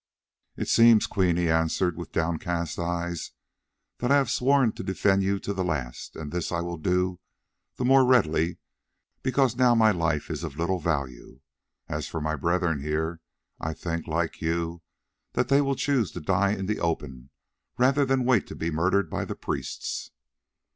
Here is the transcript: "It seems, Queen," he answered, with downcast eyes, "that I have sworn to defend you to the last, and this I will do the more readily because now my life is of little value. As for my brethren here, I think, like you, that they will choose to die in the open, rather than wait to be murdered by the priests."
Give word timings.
"It 0.57 0.67
seems, 0.67 1.05
Queen," 1.05 1.37
he 1.37 1.47
answered, 1.47 1.95
with 1.95 2.11
downcast 2.11 2.79
eyes, 2.79 3.33
"that 3.99 4.11
I 4.11 4.15
have 4.15 4.31
sworn 4.31 4.71
to 4.71 4.83
defend 4.83 5.21
you 5.21 5.37
to 5.37 5.53
the 5.53 5.63
last, 5.63 6.15
and 6.15 6.31
this 6.31 6.51
I 6.51 6.59
will 6.59 6.79
do 6.79 7.19
the 7.75 7.85
more 7.85 8.03
readily 8.03 8.57
because 9.21 9.55
now 9.57 9.75
my 9.75 9.91
life 9.91 10.31
is 10.31 10.43
of 10.43 10.57
little 10.57 10.79
value. 10.79 11.41
As 11.87 12.07
for 12.07 12.19
my 12.19 12.35
brethren 12.35 12.81
here, 12.81 13.19
I 13.59 13.75
think, 13.75 14.07
like 14.07 14.41
you, 14.41 14.81
that 15.33 15.49
they 15.49 15.61
will 15.61 15.75
choose 15.75 16.11
to 16.13 16.19
die 16.19 16.53
in 16.53 16.65
the 16.65 16.79
open, 16.79 17.29
rather 17.77 18.03
than 18.03 18.25
wait 18.25 18.47
to 18.47 18.55
be 18.55 18.71
murdered 18.71 19.07
by 19.07 19.23
the 19.23 19.35
priests." 19.35 20.09